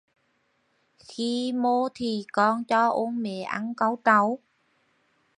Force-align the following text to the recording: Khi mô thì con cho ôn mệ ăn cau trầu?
Khi 1.07 1.51
mô 1.61 1.87
thì 1.95 2.11
con 2.31 2.63
cho 2.63 2.87
ôn 2.89 3.21
mệ 3.23 3.41
ăn 3.41 3.73
cau 3.77 3.99
trầu? 4.05 4.39